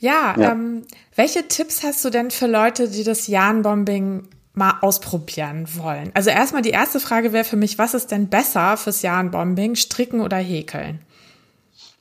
[0.00, 0.52] Ja, ja.
[0.52, 6.10] Ähm, welche Tipps hast du denn für Leute, die das Jahrenbombing mal ausprobieren wollen?
[6.14, 10.20] Also erstmal die erste Frage wäre für mich, was ist denn besser fürs Jahrenbombing, stricken
[10.20, 11.00] oder häkeln?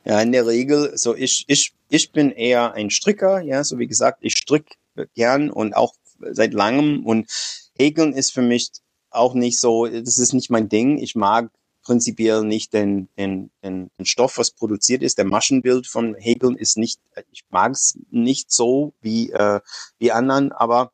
[0.04, 3.88] Ja, in der Regel, so ich, ich, ich bin eher ein Stricker, ja, so wie
[3.88, 4.78] gesagt, ich strick
[5.16, 5.94] gern und auch
[6.32, 7.30] seit langem und
[7.78, 8.72] Häkeln ist für mich
[9.10, 10.98] auch nicht so, das ist nicht mein Ding.
[10.98, 11.50] Ich mag
[11.84, 15.18] prinzipiell nicht den, den, den, den Stoff, was produziert ist.
[15.18, 17.00] Der Maschenbild von Häkeln ist nicht,
[17.32, 19.62] ich mag es nicht so wie, äh,
[19.98, 20.92] wie anderen, aber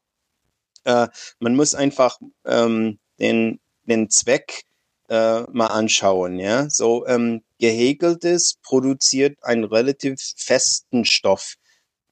[0.86, 1.08] äh,
[1.40, 4.64] man muss einfach ähm, den, den Zweck
[5.10, 6.40] äh, mal anschauen.
[6.40, 11.56] Ja, so ähm, gehäkeltes produziert einen relativ festen Stoff.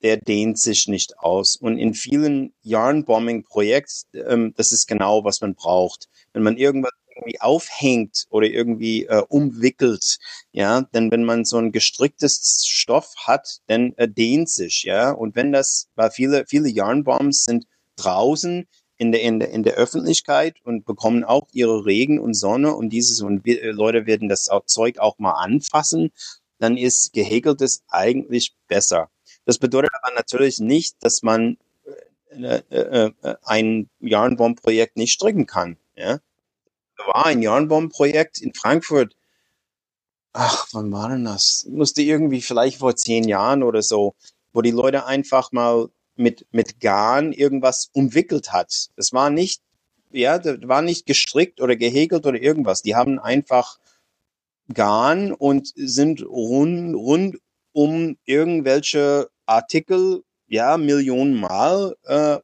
[0.04, 1.56] Der dehnt sich nicht aus.
[1.56, 6.08] Und in vielen Yarnbombing-Projekten, ähm, das ist genau, was man braucht.
[6.34, 10.18] Wenn man irgendwas irgendwie aufhängt oder irgendwie äh, umwickelt,
[10.52, 15.12] ja, denn wenn man so ein gestricktes Stoff hat, dann äh, dehnt sich, ja.
[15.12, 17.66] Und wenn das, weil viele, viele Yarnbombs sind
[18.02, 18.68] draußen,
[19.02, 22.90] in der, in der, in der Öffentlichkeit und bekommen auch ihre Regen und Sonne und
[22.90, 26.12] dieses und äh, Leute werden das Zeug auch mal anfassen,
[26.60, 29.10] dann ist gehäkeltes eigentlich besser.
[29.46, 31.58] Das bedeutet aber natürlich nicht, dass man
[32.30, 35.78] äh, äh, äh ein Yarnbomb-Projekt nicht stricken kann.
[35.96, 36.20] Ja?
[37.08, 39.16] War ein Yarnbomb-Projekt in Frankfurt.
[40.34, 41.66] Ach, wann war denn das?
[41.70, 44.14] Musste irgendwie vielleicht vor zehn Jahren oder so,
[44.54, 45.90] wo die Leute einfach mal
[46.22, 48.90] mit, mit Garn irgendwas umwickelt hat.
[48.96, 49.62] Das war nicht,
[50.12, 52.82] ja, das war nicht gestrickt oder gehäkelt oder irgendwas.
[52.82, 53.80] Die haben einfach
[54.74, 57.38] Garn und sind rund, rund
[57.74, 62.38] um irgendwelche Artikel, ja, Millionen Mal, äh,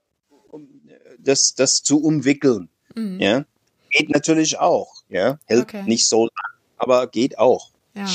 [1.19, 2.69] das, das zu umwickeln.
[2.95, 3.19] Mhm.
[3.19, 3.45] Ja,
[3.91, 5.83] geht natürlich auch, ja, hält okay.
[5.83, 7.71] nicht so lang, aber geht auch.
[7.93, 8.07] Ja.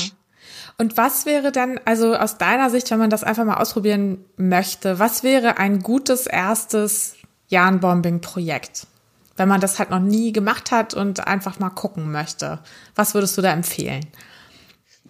[0.77, 4.99] Und was wäre dann, also aus deiner Sicht, wenn man das einfach mal ausprobieren möchte,
[4.99, 7.15] was wäre ein gutes erstes
[7.49, 8.87] Jahrenbombing-Projekt?
[9.35, 12.59] Wenn man das halt noch nie gemacht hat und einfach mal gucken möchte.
[12.95, 14.05] Was würdest du da empfehlen?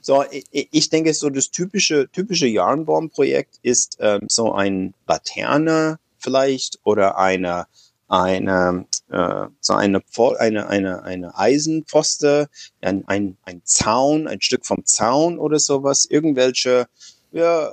[0.01, 7.17] So, ich denke, so das typische, typische Yarnbaum-Projekt ist ähm, so ein Laterne vielleicht oder
[7.17, 7.67] eine,
[8.09, 10.01] eine äh, so eine,
[10.39, 12.49] eine, eine, eine Eisenpfoste,
[12.81, 16.87] ein, ein, ein Zaun, ein Stück vom Zaun oder sowas, irgendwelche
[17.31, 17.71] ja,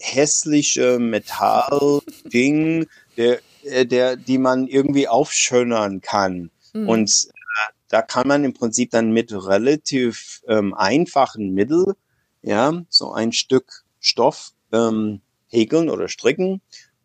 [0.00, 6.50] hässliche Metallding, der, äh, der, die man irgendwie aufschönern kann.
[6.72, 6.88] Mhm.
[6.88, 11.92] Und äh, da kann man im Prinzip dann mit relativ ähm, einfachen Mitteln,
[12.42, 16.60] ja, so ein Stück Stoff ähm, häkeln oder stricken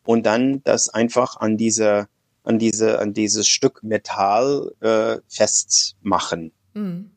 [0.06, 2.08] und dann das einfach an dieser
[2.48, 6.52] an diese an dieses Stück Metall äh, festmachen.
[6.74, 7.12] Mhm.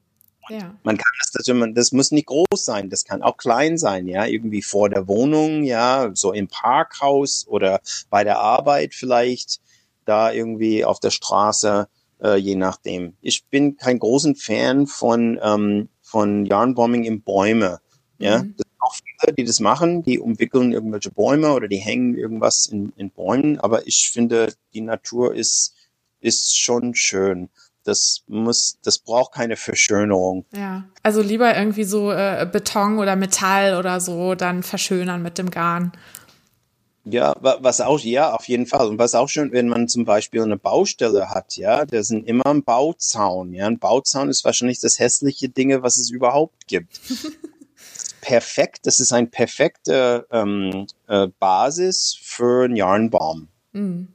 [0.49, 0.75] Ja.
[0.83, 4.27] Man kann das, das, das muss nicht groß sein, das kann auch klein sein, ja,
[4.27, 9.61] irgendwie vor der Wohnung, ja, so im Parkhaus oder bei der Arbeit vielleicht,
[10.07, 11.87] da irgendwie auf der Straße,
[12.21, 13.15] äh, je nachdem.
[13.21, 17.79] Ich bin kein großen Fan von ähm, von Yarnbombing in Bäume,
[18.19, 18.43] ja.
[18.43, 18.55] Mhm.
[18.57, 18.67] Das
[19.37, 23.87] die das machen, die umwickeln irgendwelche Bäume oder die hängen irgendwas in, in Bäumen, aber
[23.87, 25.75] ich finde, die Natur ist
[26.23, 27.49] ist schon schön
[27.85, 30.45] das muss, das braucht keine Verschönerung.
[30.55, 35.51] Ja, also lieber irgendwie so äh, Beton oder Metall oder so dann verschönern mit dem
[35.51, 35.93] Garn.
[37.05, 38.87] Ja, was auch, ja, auf jeden Fall.
[38.87, 42.47] Und was auch schön, wenn man zum Beispiel eine Baustelle hat, ja, da sind immer
[42.47, 43.67] ein Bauzaun, ja.
[43.67, 47.01] Ein Bauzaun ist wahrscheinlich das hässliche Dinge, was es überhaupt gibt.
[48.21, 53.49] perfekt, das ist ein perfekte ähm, äh, Basis für einen Yarnbaum.
[53.73, 54.09] Mhm.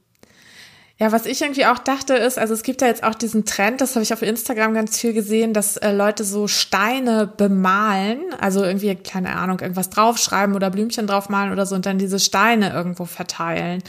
[0.98, 3.82] Ja, was ich irgendwie auch dachte ist, also es gibt ja jetzt auch diesen Trend,
[3.82, 8.64] das habe ich auf Instagram ganz viel gesehen, dass äh, Leute so Steine bemalen, also
[8.64, 13.04] irgendwie, keine Ahnung, irgendwas draufschreiben oder Blümchen draufmalen oder so und dann diese Steine irgendwo
[13.04, 13.82] verteilen.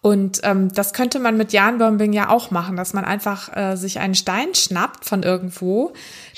[0.00, 3.98] Und ähm, das könnte man mit Janbombing ja auch machen, dass man einfach äh, sich
[3.98, 5.92] einen Stein schnappt von irgendwo,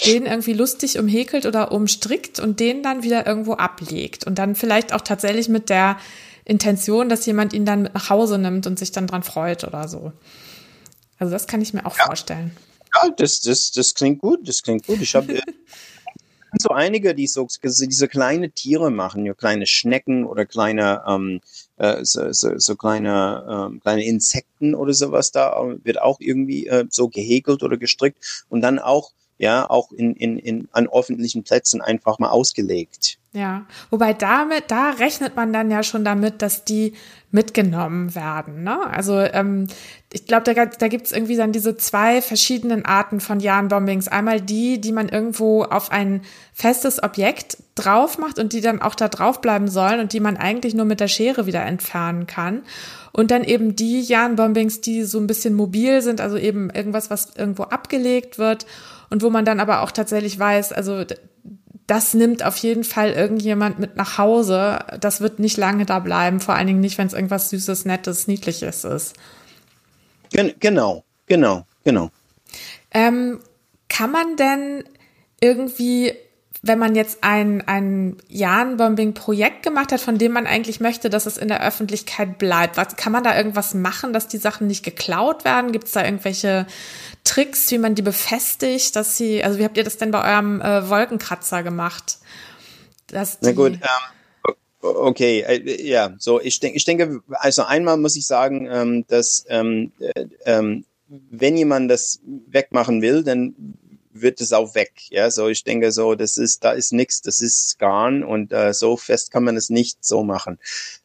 [0.06, 4.94] den irgendwie lustig umhäkelt oder umstrickt und den dann wieder irgendwo ablegt und dann vielleicht
[4.94, 5.98] auch tatsächlich mit der
[6.46, 10.12] Intention, dass jemand ihn dann nach Hause nimmt und sich dann dran freut oder so.
[11.18, 12.06] Also das kann ich mir auch ja.
[12.06, 12.56] vorstellen.
[12.94, 15.02] Ja, das, das, das klingt gut, das klingt gut.
[15.02, 15.38] Ich habe
[16.58, 21.40] so einige, die so diese kleine Tiere machen, ja, kleine Schnecken oder kleine ähm,
[21.80, 26.84] äh, so, so, so kleine ähm, kleine Insekten oder sowas da wird auch irgendwie äh,
[26.90, 31.80] so gehäkelt oder gestrickt und dann auch ja auch in, in, in an öffentlichen Plätzen
[31.80, 33.18] einfach mal ausgelegt.
[33.32, 36.94] Ja, wobei damit, da rechnet man dann ja schon damit, dass die
[37.30, 38.64] mitgenommen werden.
[38.64, 38.76] Ne?
[38.90, 39.68] Also ähm,
[40.12, 44.08] ich glaube, da, da gibt es irgendwie dann diese zwei verschiedenen Arten von Jahrenbombings.
[44.08, 46.22] Einmal die, die man irgendwo auf ein
[46.52, 50.36] festes Objekt drauf macht und die dann auch da drauf bleiben sollen und die man
[50.36, 52.62] eigentlich nur mit der Schere wieder entfernen kann.
[53.12, 57.36] Und dann eben die Jahrenbombings, die so ein bisschen mobil sind, also eben irgendwas, was
[57.36, 58.66] irgendwo abgelegt wird
[59.10, 61.04] und wo man dann aber auch tatsächlich weiß, also
[61.90, 64.78] das nimmt auf jeden Fall irgendjemand mit nach Hause.
[65.00, 68.28] Das wird nicht lange da bleiben, vor allen Dingen nicht, wenn es irgendwas Süßes, Nettes,
[68.28, 69.16] Niedliches ist.
[70.32, 72.10] Genau, genau, genau.
[72.92, 73.40] Ähm,
[73.88, 74.84] kann man denn
[75.40, 76.12] irgendwie,
[76.62, 81.38] wenn man jetzt ein, ein Jahrenbombing-Projekt gemacht hat, von dem man eigentlich möchte, dass es
[81.38, 85.44] in der Öffentlichkeit bleibt, was, kann man da irgendwas machen, dass die Sachen nicht geklaut
[85.44, 85.72] werden?
[85.72, 86.66] Gibt es da irgendwelche
[87.30, 90.60] Tricks, wie man die befestigt, dass sie, also wie habt ihr das denn bei eurem
[90.60, 92.18] äh, Wolkenkratzer gemacht?
[93.12, 98.26] Na gut, ähm, okay, äh, ja, so ich denke, ich denke, also einmal muss ich
[98.26, 103.54] sagen, ähm, dass ähm, äh, ähm, wenn jemand das wegmachen will, dann
[104.12, 104.92] wird es auch weg.
[105.10, 108.74] Ja, so ich denke so, das ist, da ist nichts, das ist Garn und äh,
[108.74, 110.58] so fest kann man es nicht so machen.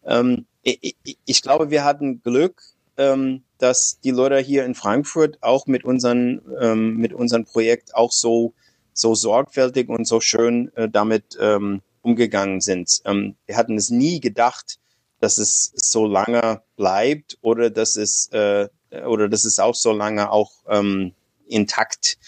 [0.04, 2.64] Ähm, ich, ich, glaube, wir hatten Glück,
[2.98, 8.12] ähm, dass die Leute hier in Frankfurt auch mit unseren ähm, mit unserem Projekt auch
[8.12, 8.54] so
[8.94, 13.02] so sorgfältig und so schön äh, damit ähm, umgegangen sind.
[13.06, 14.78] Ähm, wir hatten es nie gedacht,
[15.20, 18.70] dass es so lange bleibt oder dass es äh,
[19.08, 21.14] oder dass es auch so lange auch ähm,
[21.48, 22.20] intakt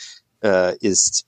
[0.43, 1.27] äh, ist.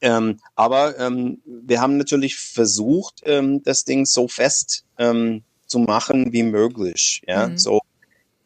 [0.00, 6.32] Ähm, aber ähm, wir haben natürlich versucht, ähm, das Ding so fest ähm, zu machen
[6.32, 7.22] wie möglich.
[7.28, 7.56] Ja, mhm.
[7.56, 7.82] so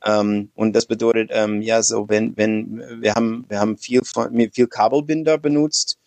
[0.07, 4.03] ähm, und das bedeutet, ähm, ja, so wenn, wenn, wir haben, wir haben viel,
[4.53, 5.99] viel Kabelbinder benutzt,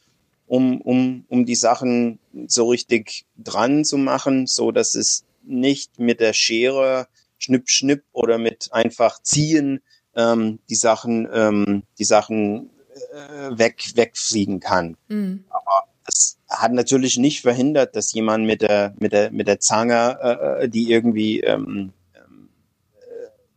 [0.48, 6.20] um, um, um die Sachen so richtig dran zu machen, so dass es nicht mit
[6.20, 7.08] der Schere
[7.38, 9.82] schnipp, schnipp oder mit einfach ziehen,
[10.16, 12.70] ähm, die Sachen, ähm, die Sachen
[13.14, 14.96] äh, weg, wegfliegen kann.
[15.10, 15.44] Mhm.
[15.50, 20.18] Aber das hat natürlich nicht verhindert, dass jemand mit der, mit der, mit der Zange,
[20.22, 21.92] äh, äh die irgendwie, ähm,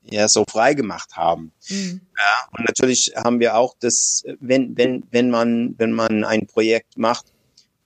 [0.04, 1.52] ja so frei gemacht haben.
[1.68, 2.00] Mhm.
[2.16, 6.98] Ja, und natürlich haben wir auch das, wenn, wenn, wenn man, wenn man ein Projekt
[6.98, 7.26] macht,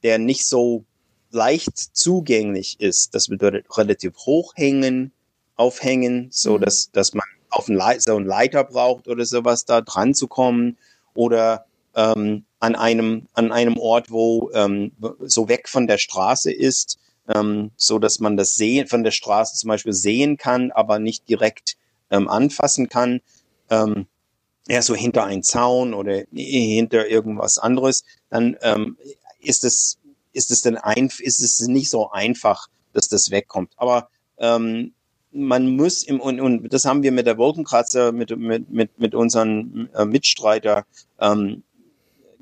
[0.03, 0.85] der nicht so
[1.31, 5.13] leicht zugänglich ist, das bedeutet relativ hoch hängen,
[5.57, 6.63] aufhängen, so mhm.
[6.63, 10.29] dass, dass man auf ein Le so einen Leiter braucht oder sowas, da dran zu
[10.29, 10.77] kommen
[11.15, 16.99] oder ähm, an einem an einem Ort, wo ähm, so weg von der Straße ist,
[17.29, 21.29] ähm, so dass man das sehen von der Straße zum Beispiel sehen kann, aber nicht
[21.29, 21.77] direkt
[22.11, 23.21] ähm, anfassen kann.
[23.71, 24.07] Ähm,
[24.69, 28.97] ja, so hinter einen Zaun oder hinter irgendwas anderes, dann ähm,
[29.41, 29.99] ist es
[30.33, 33.73] ist es denn ein, ist es nicht so einfach, dass das wegkommt.
[33.77, 34.93] Aber ähm,
[35.33, 39.15] man muss im und, und das haben wir mit der Wolkenkratzer mit mit mit mit
[39.15, 40.85] unseren äh, Mitstreiter
[41.21, 41.63] ähm,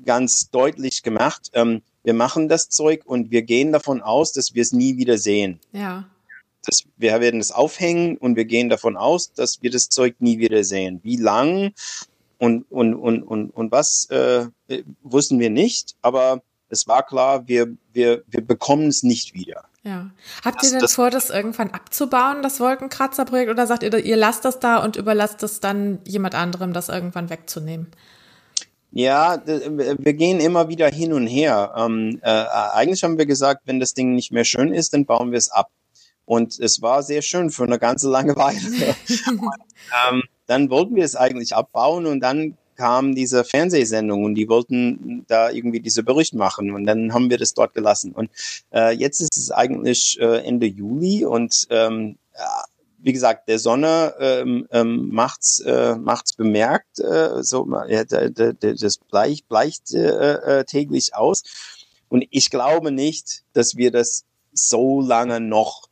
[0.03, 1.51] ganz deutlich gemacht.
[1.53, 5.17] Ähm, wir machen das Zeug und wir gehen davon aus, dass wir es nie wieder
[5.17, 5.59] sehen.
[5.71, 6.09] Ja.
[6.65, 10.39] Das, wir werden es aufhängen und wir gehen davon aus, dass wir das Zeug nie
[10.39, 10.99] wieder sehen.
[11.03, 11.73] Wie lang
[12.37, 14.47] und, und, und, und, und was äh,
[15.03, 19.65] wussten wir nicht, aber es war klar, wir, wir, wir bekommen es nicht wieder.
[19.83, 20.09] Ja.
[20.43, 24.43] Habt ihr denn das, vor, das irgendwann abzubauen, das Wolkenkratzerprojekt, oder sagt ihr, ihr lasst
[24.43, 27.87] das da und überlasst es dann jemand anderem, das irgendwann wegzunehmen?
[28.91, 31.73] Ja, wir gehen immer wieder hin und her.
[31.77, 35.31] Ähm, äh, eigentlich haben wir gesagt, wenn das Ding nicht mehr schön ist, dann bauen
[35.31, 35.69] wir es ab.
[36.25, 38.59] Und es war sehr schön für eine ganze lange Weile.
[40.09, 45.23] ähm, dann wollten wir es eigentlich abbauen und dann kam diese Fernsehsendung und die wollten
[45.27, 48.11] da irgendwie diese Bericht machen und dann haben wir das dort gelassen.
[48.11, 48.29] Und
[48.73, 52.17] äh, jetzt ist es eigentlich äh, Ende Juli und ähm,
[52.99, 59.47] wie gesagt, der Sonne ähm, ähm, macht's äh, macht's bemerkt, äh, so ja, das bleicht,
[59.47, 61.43] bleicht äh, äh, täglich aus.
[62.09, 65.84] Und ich glaube nicht, dass wir das so lange noch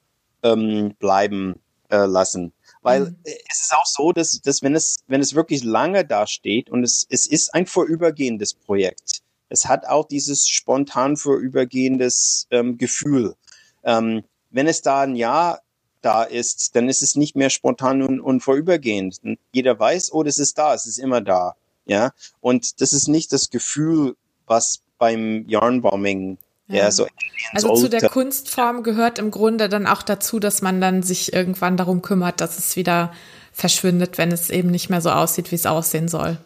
[0.44, 1.56] ähm, bleiben
[1.90, 2.54] äh, lassen.
[2.82, 3.16] Weil mhm.
[3.24, 6.84] es ist auch so, dass, dass wenn es, wenn es wirklich lange da steht und
[6.84, 13.36] es, es ist ein vorübergehendes Projekt, es hat auch dieses spontan vorübergehendes ähm, Gefühl.
[13.84, 15.62] Ähm, wenn es da ein Jahr
[16.02, 19.20] da ist, dann ist es nicht mehr spontan und, und vorübergehend.
[19.52, 21.56] Jeder weiß, oh, das ist da, es ist immer da.
[21.86, 26.92] Ja, und das ist nicht das Gefühl, was beim Yarnbombing ja.
[26.92, 27.08] so
[27.52, 31.78] also zu der Kunstform gehört im Grunde dann auch dazu, dass man dann sich irgendwann
[31.78, 33.12] darum kümmert, dass es wieder
[33.52, 36.38] verschwindet, wenn es eben nicht mehr so aussieht, wie es aussehen soll.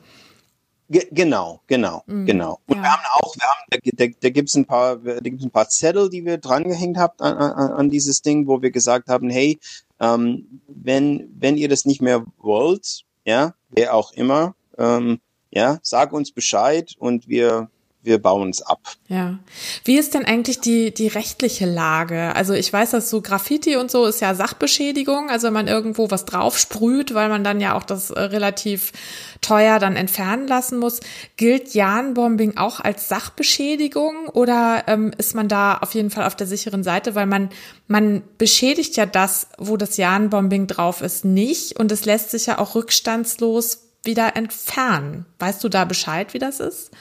[0.89, 2.25] Ge genau, genau, mhm.
[2.25, 2.60] genau.
[2.67, 2.84] Und ja.
[2.84, 5.51] wir haben auch, wir haben, da, da, da gibt es ein paar, da gibt's ein
[5.51, 9.30] paar Zettel, die wir drangehängt habt an, an, an dieses Ding, wo wir gesagt haben,
[9.30, 9.60] hey,
[9.99, 15.19] ähm, wenn wenn ihr das nicht mehr wollt, ja, wer auch immer, ähm,
[15.51, 17.69] ja, sag uns Bescheid und wir
[18.03, 18.79] wir bauen es ab.
[19.07, 19.39] Ja.
[19.83, 22.36] Wie ist denn eigentlich die, die rechtliche Lage?
[22.36, 26.10] Also ich weiß, dass so Graffiti und so ist ja Sachbeschädigung, also wenn man irgendwo
[26.10, 28.93] was drauf sprüht, weil man dann ja auch das äh, relativ
[29.41, 31.01] teuer dann entfernen lassen muss.
[31.36, 36.47] Gilt Jahrenbombing auch als Sachbeschädigung oder ähm, ist man da auf jeden Fall auf der
[36.47, 37.49] sicheren Seite, weil man,
[37.88, 42.60] man beschädigt ja das, wo das Jahrenbombing drauf ist, nicht und es lässt sich ja
[42.60, 45.25] auch rückstandslos wieder entfernen.
[45.39, 46.91] Weißt du da Bescheid, wie das ist?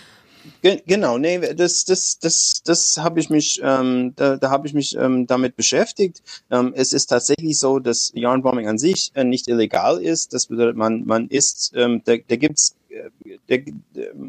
[0.62, 4.96] Genau, nee, das, das, das, das habe ich mich, ähm, da, da habe ich mich
[4.96, 6.22] ähm, damit beschäftigt.
[6.50, 10.32] Ähm, es ist tatsächlich so, dass Yarnbombing an sich äh, nicht illegal ist.
[10.32, 13.62] Das bedeutet, man, man ist, ähm, da, da gibt's, äh, der,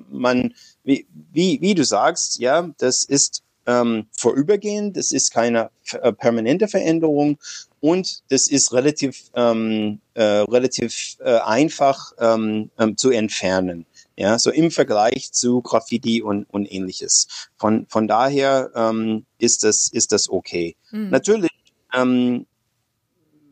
[0.10, 0.54] man,
[0.84, 6.68] wie, wie, wie du sagst, ja, das ist ähm, vorübergehend, das ist keine äh, permanente
[6.68, 7.38] Veränderung
[7.82, 13.86] und das ist relativ, ähm, äh, relativ äh, einfach ähm, ähm, zu entfernen.
[14.20, 17.28] Ja, so im Vergleich zu Graffiti und, und ähnliches.
[17.56, 20.76] Von, von daher ähm, ist, das, ist das okay.
[20.90, 21.12] Mhm.
[21.12, 21.52] Natürlich,
[21.94, 22.48] ähm,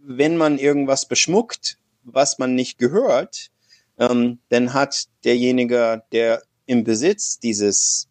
[0.04, 3.52] wenn man irgendwas beschmuckt, was man nicht gehört,
[4.00, 8.08] ähm, dann hat derjenige, der im Besitz dieses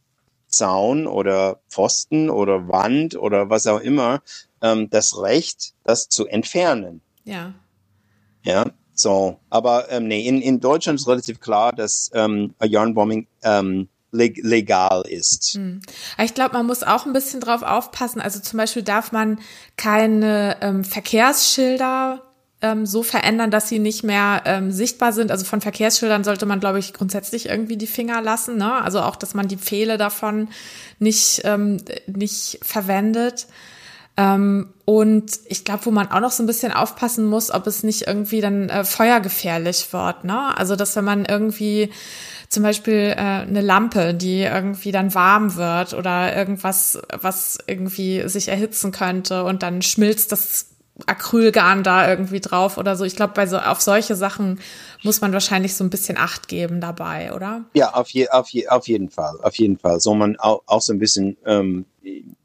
[0.46, 4.22] Zaun oder Pfosten oder Wand oder was auch immer,
[4.62, 7.00] ähm, das Recht, das zu entfernen.
[7.24, 7.54] Ja.
[8.44, 13.88] Ja, so, aber ähm, nee, in, in Deutschland ist relativ klar, dass ähm, Yarnbombing ähm,
[14.12, 15.54] legal ist.
[15.54, 15.80] Hm.
[16.22, 18.20] Ich glaube, man muss auch ein bisschen drauf aufpassen.
[18.20, 19.40] Also zum Beispiel darf man
[19.76, 22.22] keine ähm, Verkehrsschilder
[22.62, 25.30] ähm, so verändern, dass sie nicht mehr ähm, sichtbar sind.
[25.30, 28.56] Also von Verkehrsschildern sollte man, glaube ich, grundsätzlich irgendwie die Finger lassen.
[28.56, 28.72] Ne?
[28.72, 30.48] Also auch, dass man die Pfähle davon
[30.98, 33.48] nicht, ähm, nicht verwendet.
[34.16, 37.82] Ähm, und ich glaube, wo man auch noch so ein bisschen aufpassen muss, ob es
[37.82, 40.24] nicht irgendwie dann äh, feuergefährlich wird.
[40.24, 40.56] Ne?
[40.56, 41.90] Also, dass wenn man irgendwie
[42.48, 48.48] zum Beispiel äh, eine Lampe, die irgendwie dann warm wird oder irgendwas, was irgendwie sich
[48.48, 50.68] erhitzen könnte und dann schmilzt das
[51.06, 53.04] Acrylgarn da irgendwie drauf oder so.
[53.04, 54.60] Ich glaube, bei so auf solche Sachen
[55.02, 57.64] muss man wahrscheinlich so ein bisschen Acht geben dabei, oder?
[57.74, 59.98] Ja, auf, je, auf, je, auf jeden Fall, auf jeden Fall.
[59.98, 61.86] So man auch, auch so ein bisschen ähm,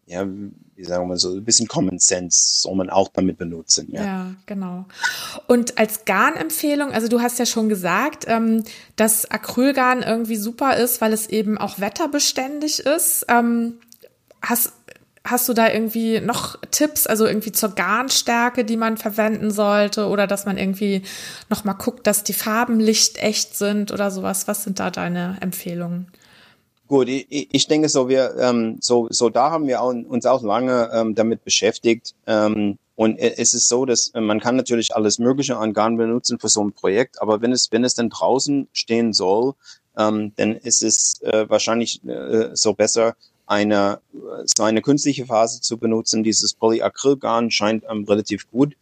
[0.07, 0.26] ja,
[0.80, 3.89] wie sagen wir so, ein bisschen Common Sense soll man auch damit benutzen.
[3.91, 4.86] Ja, ja genau.
[5.45, 8.63] Und als Garnempfehlung, also du hast ja schon gesagt, ähm,
[8.95, 13.25] dass Acrylgarn irgendwie super ist, weil es eben auch wetterbeständig ist.
[13.27, 13.80] Ähm,
[14.41, 14.71] hast,
[15.25, 20.27] hast du da irgendwie noch Tipps, also irgendwie zur Garnstärke, die man verwenden sollte oder
[20.27, 21.01] dass man irgendwie
[21.49, 24.47] noch mal guckt, dass die Farben lichtecht sind oder sowas?
[24.47, 26.07] Was sind da deine Empfehlungen?
[26.90, 30.42] Gut, ich, ich denke so, wir ähm, so so da haben wir auch, uns auch
[30.42, 32.16] lange ähm, damit beschäftigt.
[32.26, 36.40] Ähm, und es ist so, dass äh, man kann natürlich alles Mögliche an Garn benutzen
[36.40, 39.54] für so ein Projekt, aber wenn es wenn es dann draußen stehen soll,
[40.00, 43.16] ähm, dann ist es äh, wahrscheinlich äh, so besser
[43.46, 44.00] eine
[44.46, 46.24] so eine künstliche Phase zu benutzen.
[46.24, 48.76] Dieses Polyacrylgarn scheint ähm, relativ gut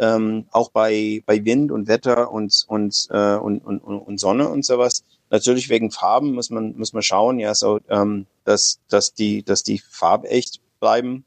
[0.00, 4.64] ähm, auch bei bei Wind und Wetter und und, äh, und und und Sonne und
[4.64, 9.42] sowas Natürlich wegen Farben muss man, muss man schauen, ja, so, ähm, dass, dass die,
[9.44, 11.24] dass die farbecht bleiben.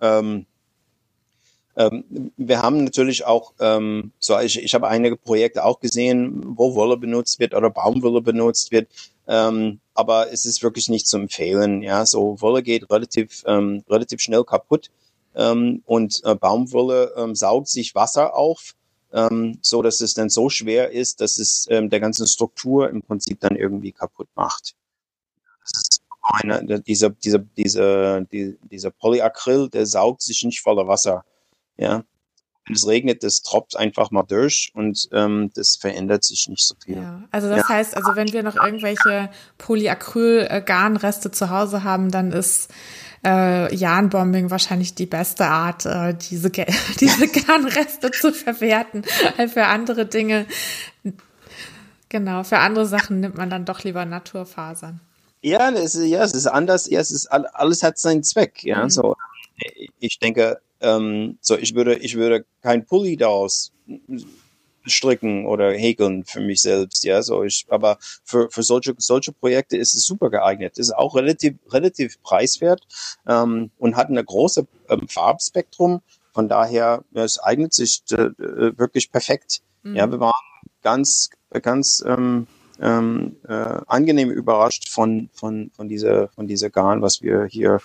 [0.00, 0.46] Ähm,
[1.76, 6.74] ähm, wir haben natürlich auch, ähm, so ich, ich habe einige Projekte auch gesehen, wo
[6.74, 8.88] Wolle benutzt wird oder Baumwolle benutzt wird.
[9.28, 11.82] Ähm, aber es ist wirklich nicht zu empfehlen.
[11.82, 14.90] Ja, so Wolle geht relativ, ähm, relativ schnell kaputt
[15.36, 18.74] ähm, und äh, Baumwolle ähm, saugt sich Wasser auf
[19.12, 23.02] ähm, so dass es dann so schwer ist, dass es ähm, der ganzen Struktur im
[23.02, 24.74] Prinzip dann irgendwie kaputt macht.
[25.62, 31.24] Das ist eine, dieser, dieser, dieser, dieser Polyacryl, der saugt sich nicht voller Wasser.
[31.76, 32.04] Ja.
[32.66, 36.74] Wenn es regnet, das tropft einfach mal durch und ähm, das verändert sich nicht so
[36.84, 36.96] viel.
[36.96, 37.68] Ja, also das ja.
[37.68, 42.68] heißt, also wenn wir noch irgendwelche Polyacryl-Garnreste zu Hause haben, dann ist
[43.24, 46.50] äh, Jahrenbombing wahrscheinlich die beste Art, äh, diese,
[47.00, 49.04] diese Garnreste zu verwerten.
[49.52, 50.46] Für andere Dinge,
[52.08, 55.00] genau, für andere Sachen nimmt man dann doch lieber Naturfasern.
[55.40, 56.88] Ja, es ist, ja, es ist anders.
[56.90, 58.64] Ja, es ist alles hat seinen Zweck.
[58.64, 58.90] Ja, mhm.
[58.90, 59.16] so
[59.98, 63.72] ich denke, ähm, so ich würde, ich würde kein Pulli daraus
[64.88, 69.76] stricken oder häkeln für mich selbst, ja, so ich, aber für, für solche, solche Projekte
[69.76, 70.78] ist es super geeignet.
[70.78, 72.86] Ist auch relativ, relativ preiswert,
[73.26, 76.00] ähm, und hat eine große ähm, Farbspektrum.
[76.32, 79.60] Von daher, ja, es eignet sich äh, äh, wirklich perfekt.
[79.82, 79.96] Mhm.
[79.96, 80.34] Ja, wir waren
[80.82, 81.30] ganz,
[81.62, 82.46] ganz, ähm,
[82.80, 87.80] ähm, äh, angenehm überrascht von, von, von dieser, von dieser Garn, was wir hier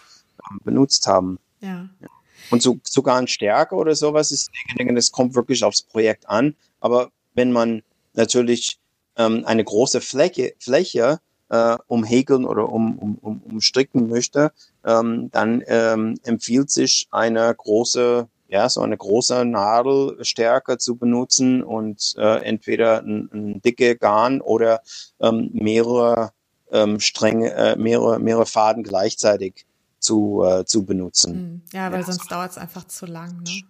[0.49, 1.39] ähm, benutzt haben.
[1.61, 1.89] Ja.
[1.99, 2.07] ja.
[2.51, 6.27] Und so, sogar ein Stärke oder sowas ist, ich denke, das kommt wirklich aufs Projekt
[6.29, 6.55] an.
[6.79, 7.83] Aber wenn man
[8.13, 8.79] natürlich
[9.17, 11.19] ähm, eine große Fläche, Fläche
[11.49, 14.51] äh, umhäkeln oder um, um, um, umstricken möchte,
[14.85, 21.63] ähm, dann ähm, empfiehlt sich eine große, ja, so eine große Nadel stärker zu benutzen
[21.63, 24.81] und äh, entweder ein, ein dicke Garn oder
[25.19, 26.31] ähm, mehrere
[26.71, 29.65] ähm, Stränge, äh, mehrere, mehrere Faden gleichzeitig
[30.03, 31.33] zu, äh, zu benutzen.
[31.33, 31.61] Hm.
[31.73, 33.41] Ja, weil ja, sonst dauert es einfach zu lang.
[33.43, 33.63] Ne?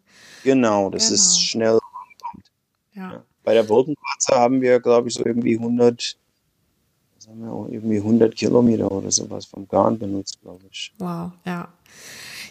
[0.44, 1.16] Genau, das genau.
[1.16, 1.80] ist schnell
[2.96, 3.24] ja.
[3.44, 6.18] Bei der Wolkenplatze haben wir, glaube ich, so irgendwie 100,
[7.16, 10.94] was haben wir, irgendwie 100 Kilometer oder sowas vom Garn benutzt, glaube ich.
[11.00, 11.68] Wow, ja.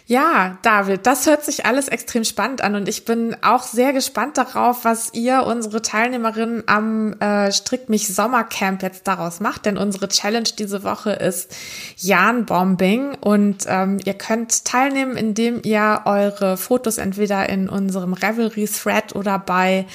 [0.05, 4.37] Ja, David, das hört sich alles extrem spannend an und ich bin auch sehr gespannt
[4.37, 10.09] darauf, was ihr, unsere Teilnehmerinnen am äh, Strick mich Sommercamp jetzt daraus macht, denn unsere
[10.09, 11.55] Challenge diese Woche ist
[11.95, 19.39] Jan-Bombing und ähm, ihr könnt teilnehmen, indem ihr eure Fotos entweder in unserem Revelry-Thread oder
[19.39, 19.85] bei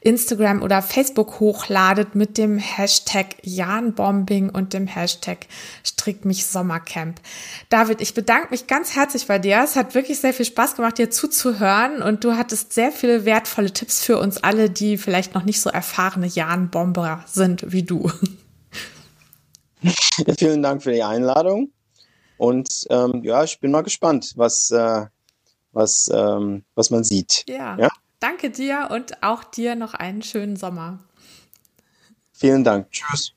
[0.00, 5.46] Instagram oder Facebook hochladet mit dem Hashtag Janbombing und dem Hashtag
[5.84, 7.20] Strick mich Sommercamp.
[7.68, 9.60] David, ich bedanke mich ganz herzlich bei dir.
[9.64, 13.72] Es hat wirklich sehr viel Spaß gemacht, dir zuzuhören und du hattest sehr viele wertvolle
[13.72, 18.10] Tipps für uns alle, die vielleicht noch nicht so erfahrene Janbomber sind wie du.
[19.82, 19.92] Ja,
[20.38, 21.72] vielen Dank für die Einladung.
[22.36, 25.06] Und ähm, ja, ich bin mal gespannt, was, äh,
[25.72, 27.44] was, ähm, was man sieht.
[27.48, 27.76] Ja.
[27.78, 27.88] ja.
[28.20, 30.98] Danke dir und auch dir noch einen schönen Sommer.
[32.32, 32.90] Vielen Dank.
[32.90, 33.32] Tschüss.